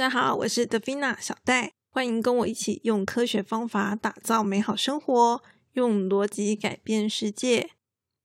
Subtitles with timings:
[0.00, 5.42] 大家好，我是德菲娜小戴，欢迎跟我一起用科学方法打造美好生活，
[5.74, 7.72] 用逻辑改变世界。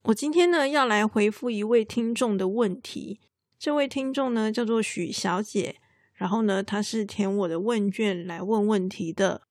[0.04, 3.20] 我今天呢要来回复一位听众的问题，
[3.60, 5.76] 这位听众呢叫做许小姐，
[6.14, 9.42] 然后呢她是填我的问卷来问问题的。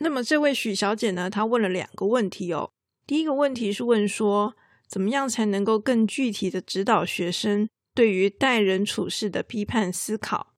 [0.00, 2.72] 那么这位许小姐呢，她问了两个问题哦。
[3.06, 4.54] 第一个问题是问说，
[4.86, 10.48] 怎么样才能够更具体的指导学生对于待人处事的批判思考？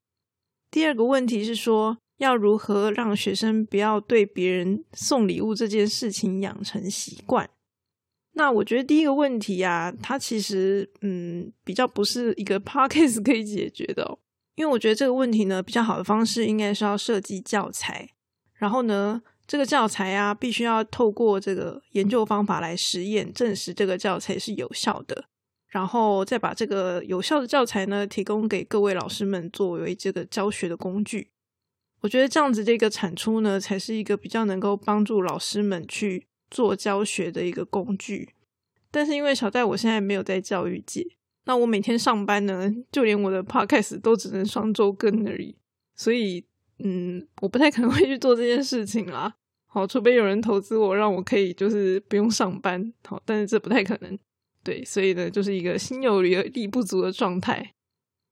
[0.77, 7.49] 第二个问题是说，要如何让学生不要对别人送礼物这件事情养成习惯？
[8.35, 14.19] 那我觉得第一个问题啊，它其实嗯比较不是一个 podcast 可以解决的，哦
[14.57, 18.11] 因为我觉得这个问题呢，比较好的方式应该是要设计教材，
[18.53, 25.25] 然后呢，这个教材啊，必须要透过这个研究方法来实验，证实这个教材是有效的。
[25.77, 31.29] 然后再把这个有效的教材呢，提供给各位老师们作为这个教学的工具。
[32.01, 38.31] 我觉得这样子这个产出呢，才是一个比较能够帮助老师们去做教学的一个工具。
[38.91, 41.07] 但是因为小戴我现在没有在教育界，
[41.45, 45.55] 那我每天上班呢，就连我的 podcast 都只能双周更而已，
[45.95, 46.43] 所以
[46.79, 49.35] 嗯，我不太可能会去做这件事情啦。
[49.67, 52.95] 好，除非有人投资我，让我可以就是不用上班。
[53.05, 54.19] 好，但是这不太可能。
[54.67, 57.73] 对，所以呢，就是一个心有余而力不足的状态。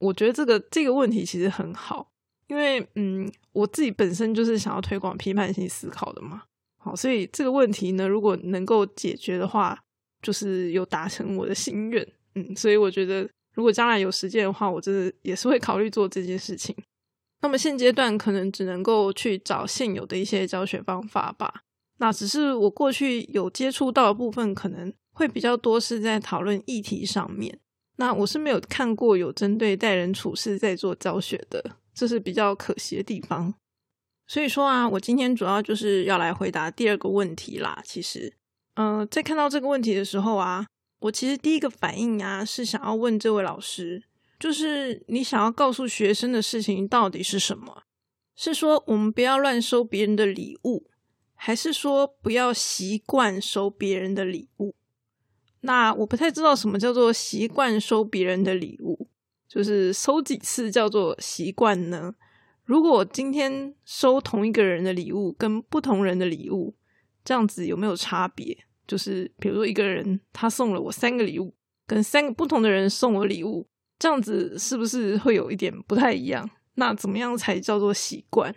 [0.00, 2.10] 我觉得这个这个问题其实很好，
[2.48, 6.42] 因为嗯，我自己本身就是想要推广批判性思考的嘛。
[6.76, 9.78] 好，所以这个问题呢，如果能够解决的话，
[10.22, 12.04] 就是有达成我的心愿。
[12.34, 16.74] 嗯，所以我觉得，如果将来有时间的话，我真的也是会考虑做这件事情。
[17.42, 21.62] 那么现阶段可能只能够去找现有的一些教学方法吧。
[21.98, 24.92] 那只是我过去有接触到的部分，可能。
[25.14, 27.58] 会比较多是在讨论议题上面，
[27.96, 33.54] 那我是没有看过有针对待人处事在做教学的，这是比较可惜的地方。
[34.26, 37.80] 所以说啊，我今天主要就是要来回答第二个问题啦。
[37.84, 38.34] 其实，
[38.74, 40.66] 嗯，在看到这个问题的时候啊，
[41.00, 44.02] 我其实第一个反应啊是想要问这位老师，
[44.40, 47.82] 就是你想要告诉学生的事情到底是什么？
[48.34, 50.88] 是说我们不要乱收别人的礼物，
[51.34, 54.74] 还是说不要习惯收别人的礼物？
[55.66, 59.08] 那我不太知道什么叫做习惯收别人的礼物，
[59.48, 62.14] 就是收几次叫做习惯呢？
[62.64, 66.74] 如果今天收同一个人的礼物跟不同人的礼物，
[67.24, 68.56] 这样子有没有差别？
[68.86, 71.54] 就是比如说一个人他送了我三个礼物，
[71.86, 73.66] 跟三个不同的人送我礼物，
[73.98, 76.50] 这样子是不是会有一点不太一样？
[76.74, 78.54] 那怎么样才叫做习惯？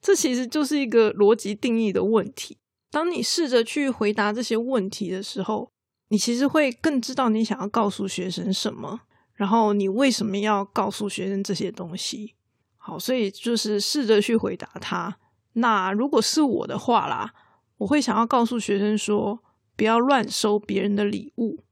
[0.00, 2.58] 这其实就是一个逻辑定义的问题。
[2.90, 5.70] 当你试着去回答这些问题的时候，
[6.08, 9.00] 你其实会更知道你想要告诉学生什么，
[9.34, 12.34] 然后你为什么要告诉学生这些东西。
[12.76, 15.16] 好，所以就是试着去回答他。
[15.54, 17.32] 那如果是我的话啦，
[17.78, 19.42] 我会想要告诉学生说，
[19.76, 21.64] 不要乱收别人的礼物。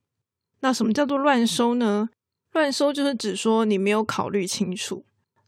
[0.61, 2.09] 那什么叫做乱收呢？
[2.53, 5.05] 乱收就是指说你没有考虑清楚。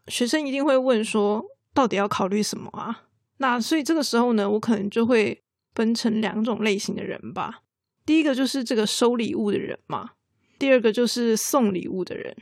[0.08, 3.04] 学生一定会问说，到底要考虑什么啊？
[3.38, 5.42] 那所以这个时候呢，我可能就会
[5.74, 7.62] 分成两种类型的人吧。
[8.04, 10.10] 第一个就是这个收礼物的人嘛，
[10.58, 12.36] 第二个就是送礼物的人。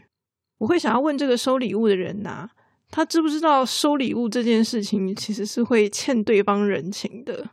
[0.58, 2.48] 我会想要问这个收礼物的人呐，
[2.90, 7.50] 他知不知道收礼物这件事情其实是会欠对方人情的？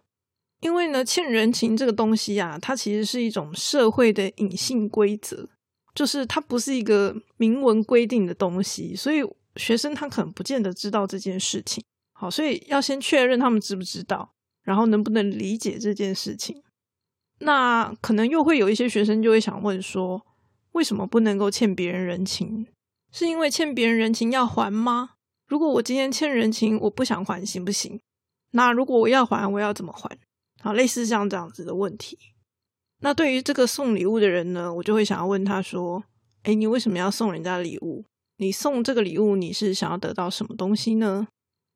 [0.61, 5.47] 因为呢，欠人情这个东西啊，它其实是一种社会的隐性规则，
[5.95, 9.23] 就是它不是一个明文规定的东西，所以
[9.55, 11.83] 学生他可能不见得知道这件事情。
[12.13, 14.33] 好，所以要先确认他们知不知道，
[14.63, 16.61] 然后能不能理解这件事情。
[17.39, 20.25] 那可能又会有一些学生就会想问说，
[20.73, 22.67] 为什么不能够欠别人人情？
[23.11, 25.11] 是因为欠别人人情要还吗？
[25.47, 27.99] 如果我今天欠人情，我不想还，行不行？
[28.51, 30.17] 那如果我要还，我要怎么还？
[30.61, 32.17] 好，类似像这样子的问题。
[33.01, 36.03] 那对于这个送礼物的人呢，我就会想要问他说：，
[36.43, 38.05] 哎，你为什么要送人家礼物？
[38.37, 41.27] 你送这个礼物，你是想要得到什么东西呢？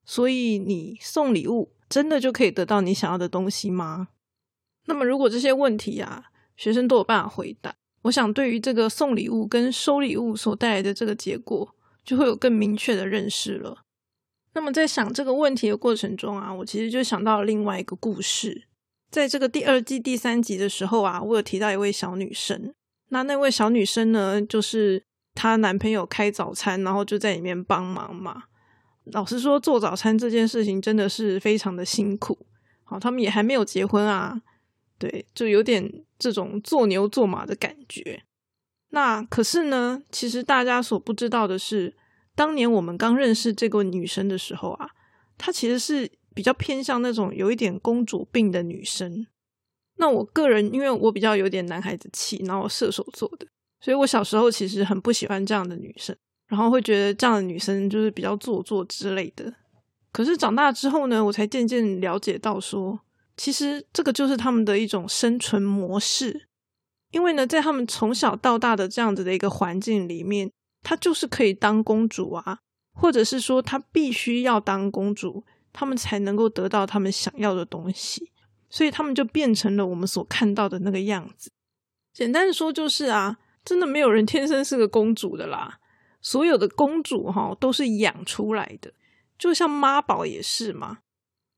[0.06, 4.10] 所以你送礼物，真的就可以得到你想要的东西吗？
[4.86, 6.26] 那么，如果这些问题啊，
[6.58, 13.84] 学生都有办法回答，我想对于这个送礼物跟收礼物所带来的这个结果，就会有更明确的认识了。
[14.54, 18.68] 那么，在想这个问题的过程中啊，我其实就想到了另外一个故事。
[19.10, 22.74] 在这个第二季第三集的时候啊，我有提到一位小女生。
[23.10, 25.04] 那那位小女生呢，就是
[25.34, 28.44] 她男朋友开早餐，然后就在里面帮忙嘛。
[29.06, 32.46] 老实说，做早餐这件事情真的是非常的辛苦。
[32.84, 34.42] 好，他们也还没有结婚啊。
[35.04, 38.24] 对，就有点这种做牛做马的感觉。
[38.92, 41.94] 那可是呢，其实大家所不知道的是，
[42.36, 44.88] 当年我们刚认识这个女生的时候啊，
[45.38, 49.28] 她其实是比较偏向那种有一点公主病的女生。
[49.98, 53.46] 那我个人，因为我比较有点男孩子气，然后射手座的，
[53.82, 56.16] 所以我小时候其实很不喜欢这样的女生，
[56.48, 59.54] 然后会觉得这样的女生就是比较做作之类的。
[60.14, 63.02] 可是长大之后呢，我才渐渐了解到说，
[63.36, 66.48] 其实这个就是他们的一种生存模式。
[67.12, 70.52] 因为呢，在他们从小到大的这样子的一个环境里面，
[70.82, 72.58] 她就是可以当公主啊，
[72.92, 78.32] 或者是说她必须要当公主，他们才能够得到他们想要的东西，
[78.68, 81.52] 所以他们就变成了我们所看到的那个样子。
[82.12, 85.78] 简单的说就是啊，真的没有人天生是个公主的啦，
[86.20, 88.92] 所有的公主哈都是养出来的，
[89.38, 90.98] 就像妈宝也是嘛。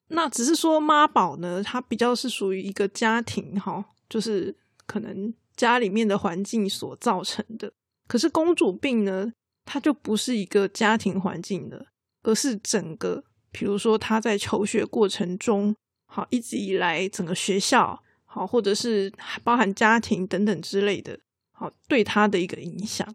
[0.07, 4.55] 那只是说妈宝呢，它比较是属于一个家庭哈，就是
[4.85, 5.33] 可能。
[5.57, 7.71] 家里面的环境所造成的，
[8.09, 9.31] 可是公主病呢，
[9.63, 11.85] 它就不是一个家庭环境的，
[12.23, 13.23] 而是整个，
[13.53, 15.73] 比如说她在求学过程中，
[16.07, 19.09] 好一直以来整个学校，好或者是
[19.45, 21.17] 包含家庭等等之类的，
[21.53, 23.07] 好对她的一个影响。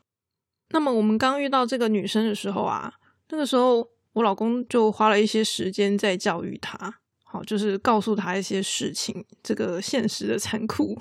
[0.70, 2.94] 那么我们刚遇到这个女生的时候啊，
[3.28, 10.98] 那个时候我老公就花了一些时间在教育她，好就是告诉她一些事情，这个现实的残酷。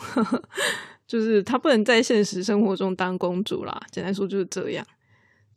[1.08, 4.86] 就是她不能在现实生活中当公主啦，简单说就是这样。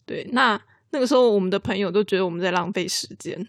[0.06, 0.58] 对，那
[0.90, 3.46] 那个时候我们的朋友都觉得我们在浪费时间，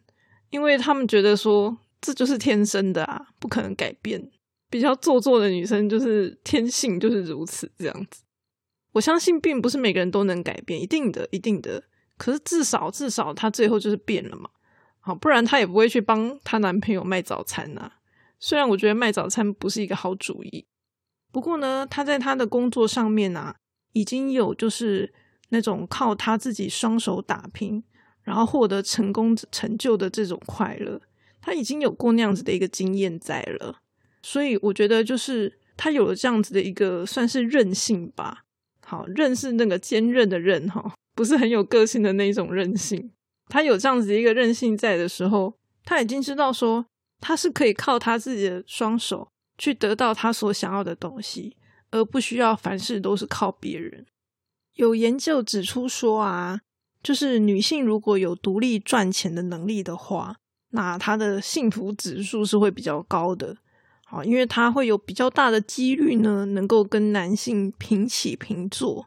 [0.49, 4.29] 因为他们觉得说这就是天生的啊，不可能改变。
[4.69, 8.23] 比较做作的女生就是天性就是如此这样子。
[8.91, 11.83] 我相信并不是每个人都能改变，一定的，一定的。
[12.23, 14.49] 可是至少至少她最后就是变了嘛，
[15.01, 17.91] 好，不然她也不会去帮她男朋友卖早餐呐。
[18.39, 20.65] 虽然我觉得卖早餐不是一个好主意。
[21.33, 23.57] 不过呢，她在她的工作上面啊，
[23.91, 25.13] 已经有就是
[25.49, 27.83] 那种靠她自己双手打拼，
[28.21, 31.01] 然后获得成功成就的这种快乐，
[31.41, 33.81] 她已经有过那样子的一个经验在了。
[34.21, 38.45] 所以我觉得，就是他有了这样子的一个算是韧性吧。
[38.85, 43.11] 好，韧是那个坚韧的韧哈，不是很有个性的那种任性。
[43.47, 46.85] 他有这样子一个韧性在的时候，他已经知道说，
[47.19, 49.29] 他是可以靠他自己的双手。
[49.55, 51.55] 去得到他所想要的东西，
[51.91, 54.03] 而不需要凡事都是靠别人。
[54.73, 56.61] 有研究指出说啊，
[57.03, 60.37] 就是女性如果有独立赚钱的能力的话，
[60.71, 63.55] 那她的幸福指数是会比较高的。
[64.05, 69.05] 好，因为她会有比较大的几率呢，能够跟男性平起平坐。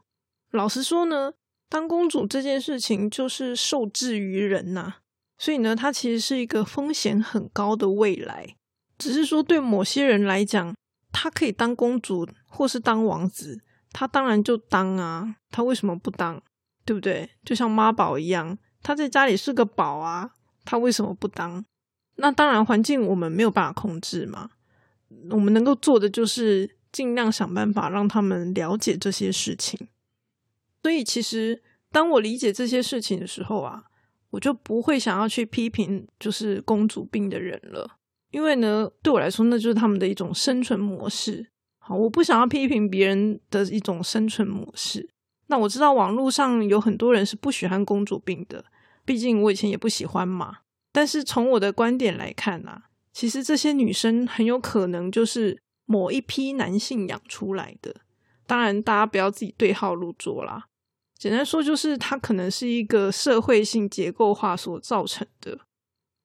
[0.52, 1.32] 老实说呢，
[1.68, 4.94] 当公主这件事情就是受制于人呐，
[5.36, 8.56] 所以呢，它其实是一个风险很高的未来。
[8.98, 10.74] 只是说，对某些人来讲，
[11.12, 13.60] 他可以当公主或是当王子，
[13.90, 16.42] 他当然就当啊，他为什么不当？
[16.84, 17.28] 对不对？
[17.44, 20.30] 就像妈宝一样，他在家里是个宝啊，
[20.64, 21.64] 他为什么不当？
[22.16, 24.50] 那当然，环境我们没有办法控制嘛，
[25.30, 29.88] 我们能够做的就是尽量想办法让他们了解这些事情。
[30.86, 31.60] 所以，其实
[31.90, 33.82] 当我理解这些事情的时候啊，
[34.30, 37.98] 我就不会想要去批评就是公主病的人了。
[38.30, 41.48] 因为呢，对我来说，那就是他们的一种生存模式。
[41.78, 45.10] 好，我不想要批评别人的一种生存模式。
[45.48, 48.64] 那我知道网络上有很多人是不喜欢公主病的，
[49.04, 50.58] 毕竟我以前也不喜欢嘛。
[50.92, 58.02] 但是从我的观点来看啊，其实这些女生很有可能就是某一批男性养出来的。
[58.46, 60.66] 当然，大家不要自己对号入座啦。
[61.18, 65.58] 简单说，就是它可能是一个社会性结构化所造成的。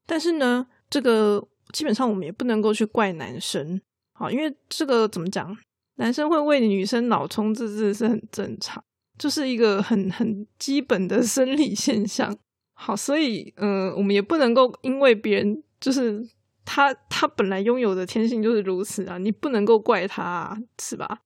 [0.06, 1.48] 但是呢，这个。
[1.72, 3.80] 基本上我们也不能够去怪男生，
[4.12, 5.58] 好，因为这个怎么讲，
[5.96, 8.84] 男生会为女生脑充这这是很正常，
[9.18, 12.38] 就是一个很很基本的生理现象。
[12.74, 16.22] 好，所以嗯，我们也不能够因为别人就是
[16.66, 21.22] 他他本来拥有的天性就是如此啊，你不能够怪他，啊是吧？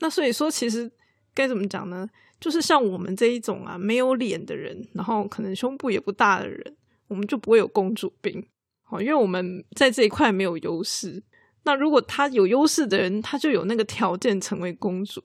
[0.00, 0.92] 那所以说，其实
[1.32, 2.06] 该怎么讲呢？
[2.40, 6.76] 就是像我们这一种啊，没有脸的人，然后可能胸部也不大的人，
[7.08, 8.46] 我们就不会有公主病。
[8.82, 11.22] 好，因为我们在这一块没有优势。
[11.64, 15.22] 那如果他有优势的人，他就有那个条件成为公主。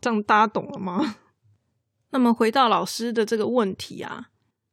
[0.00, 1.16] 这样大家懂了吗？
[2.10, 4.28] 那么回到老师的这个问题啊，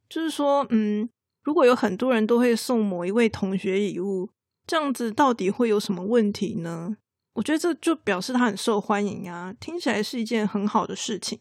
[0.07, 1.09] 就是说，嗯，
[1.43, 4.29] 如果有很多人都会送某一位同学礼物，
[4.67, 6.95] 这样子到底会有什么问题呢？
[7.33, 11.39] 我觉得这就表示他很受欢迎啊，听起来是一件很好的事情。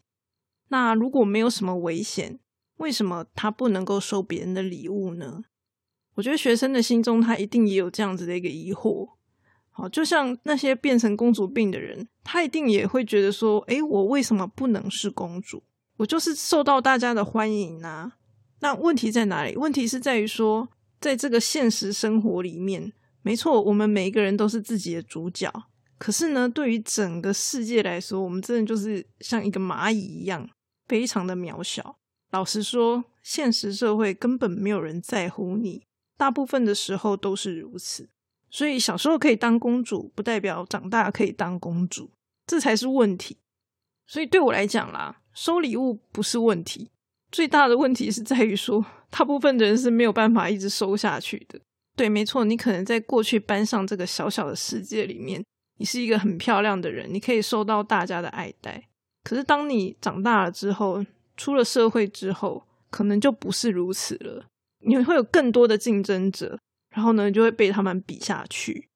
[0.71, 2.39] 那如果没有什么危险，
[2.77, 5.41] 为什么他不能够收别人的礼物呢？
[6.15, 9.09] 我觉得学生的心中，他一定也有这样子的一个疑惑。
[9.69, 15.61] 好，就像那些变成公主病的人，他一定也会觉得说：“诶，我为什么不能是公主？
[15.97, 18.13] 我就是受到大家的欢迎啊！
[18.61, 19.57] 那问题在哪里？
[19.57, 20.69] 问题是在于说，
[21.01, 25.51] 在这个现实生活里面，没错，我们每一个人都是自己的主角。
[25.97, 30.49] 可是呢，对于整个世界来说，我们真的就是像一个蚂蚁一样，
[30.91, 31.95] 非常的渺小。
[32.31, 35.85] 老实说，现实社会根本没有人在乎你，
[36.17, 38.09] 大部分的时候都是如此。
[38.49, 42.11] 所以小时候可以当公主，不代表长大可以当公主，
[42.45, 43.37] 这才是问题。
[44.05, 46.91] 所以对我来讲啦，收礼物不是问题，
[47.31, 51.57] 最大的问题是在于说，大部分的人是没有办法一直收下去的。
[51.95, 55.41] 对，没错，你可能在过去班上这个小小的世界里面，
[55.77, 58.89] 你是一个很漂亮的人，你可以受到大家的爱戴。
[59.23, 61.05] 可是当你长大了之后，
[61.37, 64.45] 出了社会之后，可能就不是如此了。
[64.79, 66.59] 你会有更多的竞争者，
[66.89, 68.89] 然后呢，就会被他们比下去。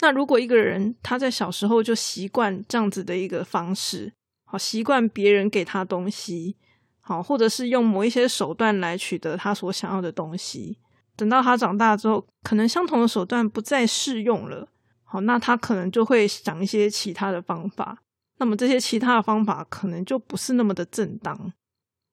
[0.00, 4.12] 那如果一个人他在小时候就习惯这样子的一个方式，
[4.44, 6.56] 好习惯别人给他东西，
[7.00, 10.78] 好或者是用某一些手段来取得他所想要的东西，
[11.16, 14.68] 等到他长大之后，可能相同的手段不再适用了，
[15.04, 18.02] 好，那他可能就会想一些其他的方法。
[18.44, 21.50] 那么这些其他的方法可能就不是那么的正当。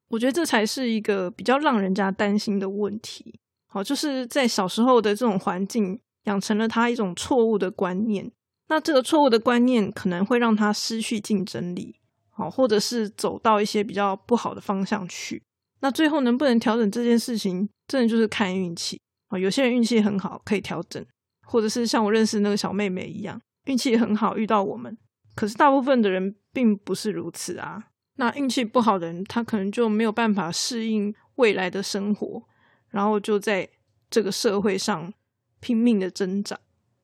[0.08, 3.38] 我觉得这才是一个比较让人家担心的问题。
[3.68, 8.32] 好，就是在小时候的这种环境养成了他一种错误的观念，
[8.70, 11.98] 那这个错误的观念可能会让他失去竞争力，
[12.30, 15.44] 好，或者是走到一些比较不好的方向去。
[15.82, 19.38] 那最后能不能调整这件事情，真的就是看运气啊。
[19.38, 21.06] 有些人运气很好，可以调整，
[21.46, 24.98] 或者是像我认识那个小妹妹一样，运气很好遇到我们。
[25.36, 27.88] 可是大部分的人并不是如此啊。
[28.16, 32.44] 那运气不好的人，他可能就没有办法适应未来的生活，
[32.90, 33.68] 然后就在
[34.10, 35.12] 这个社会上
[35.60, 36.60] 拼命的挣扎，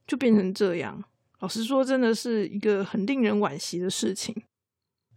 [0.05, 1.03] 就变成这样。
[1.39, 4.43] 老实说，真的是一个很令人惋惜的事情。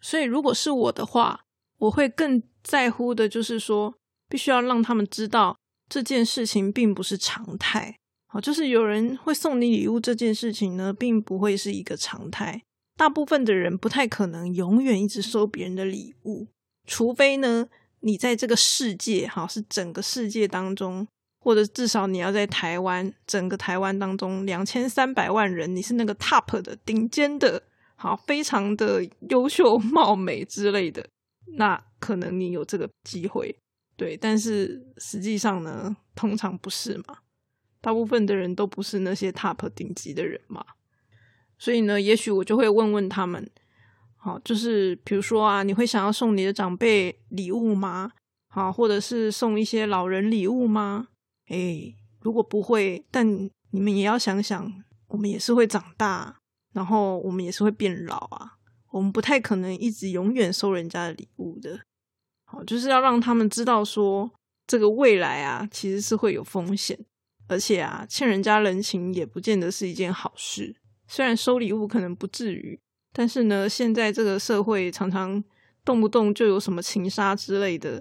[0.00, 1.44] 所以，如果是我的话，
[1.78, 3.94] 我会更在乎的就是说，
[4.28, 7.98] 必须要让他们知道这件事情并不是常态。
[8.26, 12.62] 好，就是有人会送你礼物这件事情呢，并不会是一个常态。
[13.00, 16.46] 大部分的人不太可能永远一直收别人的礼物，
[16.86, 17.66] 除非呢，
[18.00, 27.62] 你在这个世界哈是整个世界当中，或者至少你要在台湾整个台湾当中两千三百万人，你是那个 top 的顶尖的，
[27.96, 31.08] 好非常的优秀貌美之类的，
[31.56, 33.56] 那可能你有这个机会，
[33.96, 37.20] 对，但是实际上呢，通常不是嘛，
[37.80, 40.62] 大部分的人都不是那些 top 顶级的人嘛。
[41.60, 43.48] 所以呢，也许我就会问问他们，
[44.16, 48.12] 好，就是比如说啊，你会想要送你的长辈礼物吗？
[48.48, 51.08] 好，或者是送一些老人礼物吗？
[51.50, 53.28] 诶，如果不会，但
[53.72, 54.72] 你们也要想想，
[55.08, 56.40] 我们也是会长大，
[56.72, 58.56] 然后我们也是会变老啊，
[58.92, 61.80] 我们不太可能一直永远收人家的礼物的。
[62.44, 64.30] 好，就是要让他们知道说，
[64.66, 66.98] 这个未来啊，其实是会有风险，
[67.48, 70.74] 而且啊，欠人家人情也不见得是一件好事。
[71.10, 72.78] 虽然收礼物可能不至于，
[73.12, 75.42] 但是呢，现在这个社会常常
[75.84, 78.00] 动不动就有什么情杀之类的，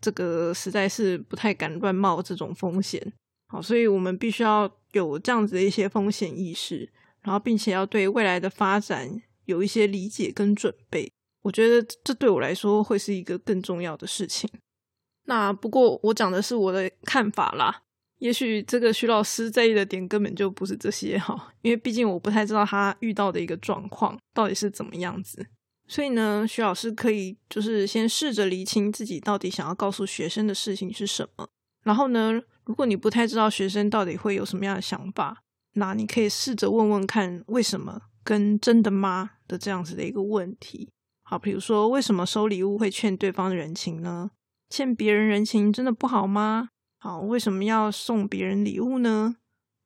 [0.00, 3.12] 这个实在是不太敢乱冒这种风险。
[3.48, 11.12] 好，所以我们必须要有这样子的一些风险意识，然后并且要对未来的发展有一些理解跟准备。
[11.42, 14.48] 我觉得这对我来说会是一个更重要的事情。
[15.24, 17.82] 那不过我讲的是我的看法啦。
[18.18, 25.46] 也许这个徐老师在意的点根本就不是这些哈，因为毕竟我不太知道他遇到的一个状况到底是怎么样子，
[25.86, 31.46] 所以呢，徐老师可以就是先试着厘清自己到底想要告诉学生的事情是什么。
[31.84, 35.42] 然后呢，如果你不太知道学生到底会有什么样的想法，
[35.74, 40.88] 那你可以试着问问看为什么跟真的吗的这样子的一个问题。
[41.22, 44.30] 好，比如说为什么收礼物会欠对方的人情呢？
[44.70, 46.70] 欠别人人情真的不好吗？
[46.98, 49.36] 好，为什么要送别人礼物呢？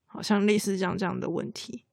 [0.07, 1.85] 好像类似这样这样的问题。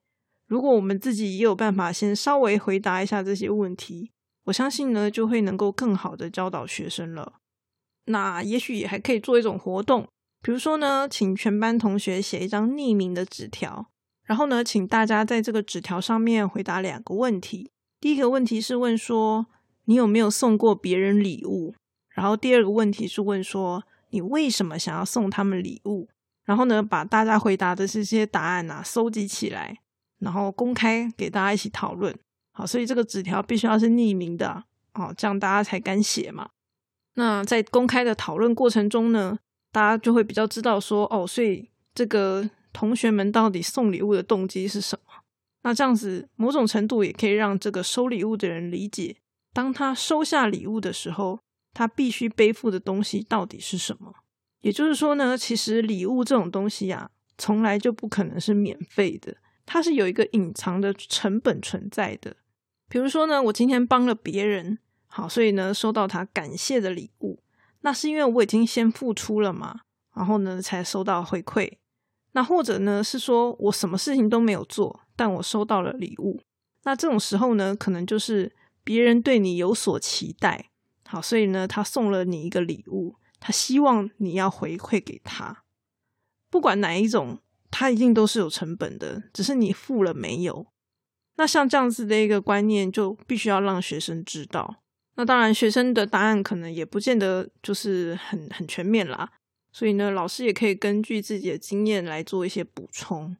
[0.47, 4.11] 如果我们自己也有办法先稍微回答一下这些问题，
[4.45, 7.33] 我相信呢就会能够更好的教导学生了。
[8.05, 10.07] 那也许也还可以做一种活动，
[10.41, 13.87] 比如说呢，请全班同学写一张匿名的纸条，
[14.23, 17.69] 然后呢，请大家在这个纸条上面回答两个问题。
[17.99, 19.47] 第一个问题是问说
[19.85, 21.75] 你有没有送过别人礼物，
[22.09, 23.83] 然后第二个问题是问说。
[24.09, 26.07] 你为什么想要送他们礼物？
[26.45, 29.79] 然后呢，把大家回答的这些答案啊收集起来，
[30.19, 32.17] 然后公开给大家一起讨论。
[32.53, 36.49] 好，所以这个纸条必须要是匿名的，哦，这样大家才敢写嘛。
[37.15, 39.37] 那在公开的讨论过程中呢，
[39.71, 45.13] 大家就会比较知道说，哦，所以这个同学们到底送礼物的动机是什么？
[45.63, 49.17] 那这样子某种程度也可以让这个收礼物的人理解，
[49.51, 51.39] 当他收下礼物的时候。
[51.77, 54.11] 他必须背负的东西到底是什么？
[54.61, 62.35] 也就是说呢，其实礼物这种东西呀，从来就不可能是免费的，它是有一个隐藏的成本存在的。
[62.89, 67.37] 比如说呢，我今天帮了别人，好，所以呢，收到他感谢的礼物，
[67.81, 69.81] 那是因为我已经先付出了嘛，
[70.15, 71.73] 然后呢，才收到回馈。
[72.31, 76.41] 那或者呢，是说我什么事情都没有做，但我收到了礼物。
[76.85, 78.51] 那这种时候呢，可能就是
[78.83, 80.71] 别人对你有所期待，
[81.07, 85.63] 好，所以呢，他送了你一个礼物，他希望你要回馈给他。
[86.49, 87.39] 不管哪一种，
[87.71, 90.67] 他一定都是有成本的，只是你付了没有。
[91.37, 94.83] 那像这样子的一个观念，就必须要让学生知道。
[95.15, 99.31] 那当然，学生的答案可能也不见得就是很很全面啦。
[99.71, 103.37] 所以呢，老师也可以根据自己的经验来做一些补充。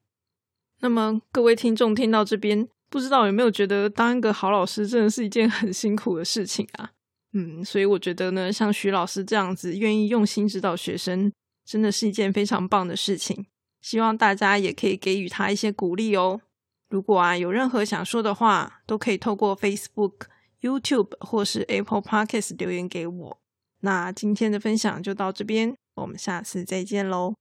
[0.80, 6.92] 那么，各位听众听到这边，不知道有没有觉得当一个好老师真的是一件很辛苦的事情啊？
[7.40, 11.32] 嗯，所以我觉得呢，像徐老师这样子愿意用心指导学生，
[11.64, 13.46] 真的是一件非常棒的事情。
[13.80, 16.42] 希望大家也可以给予他一些鼓励哦。
[16.90, 20.22] 如果啊有任何想说的话，都可以透过 Facebook、
[20.62, 23.40] YouTube 或是 Apple Podcast 留言给我。
[23.82, 27.36] 那今天的分享就到这边，我们下次再见喽。